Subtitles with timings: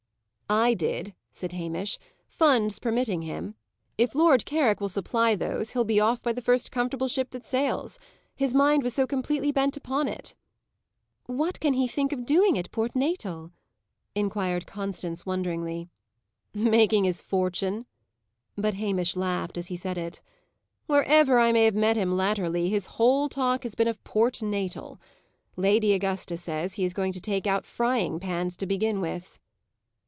[0.53, 1.97] "I did," said Hamish,
[2.27, 3.55] "funds permitting him.
[3.97, 7.47] If Lord Carrick will supply those, he'll be off by the first comfortable ship that
[7.47, 7.99] sails.
[8.35, 10.35] His mind was so completely bent upon it."
[11.25, 13.51] "What can he think of doing at Port Natal?"
[14.13, 15.87] inquired Constance, wonderingly.
[16.53, 17.85] "Making his fortune."
[18.57, 20.21] But Hamish laughed as he said it.
[20.85, 24.99] "Wherever I may have met him latterly, his whole talk has been of Port Natal.
[25.55, 29.39] Lady Augusta says he is going to take out frying pans to begin with."